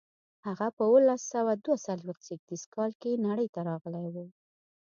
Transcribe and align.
هغه 0.47 0.67
په 0.75 0.81
اوولس 0.87 1.21
سوه 1.33 1.51
دوه 1.63 1.77
څلویښت 1.85 2.21
زېږدیز 2.27 2.63
کال 2.75 2.91
کې 3.01 3.21
نړۍ 3.27 3.47
ته 3.55 3.59
راغلی 3.69 4.07
و. 4.13 4.15